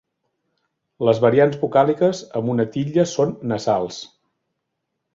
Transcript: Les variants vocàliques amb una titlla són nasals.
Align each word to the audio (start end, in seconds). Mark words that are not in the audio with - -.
Les 1.07 1.21
variants 1.25 1.59
vocàliques 1.65 2.23
amb 2.41 2.51
una 2.57 2.67
titlla 2.79 3.09
són 3.15 3.39
nasals. 3.55 4.05